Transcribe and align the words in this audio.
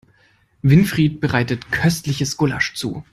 Winfried 0.63 1.19
bereitet 1.19 1.71
köstliches 1.71 2.35
Gulasch 2.35 2.73
zu. 2.73 3.03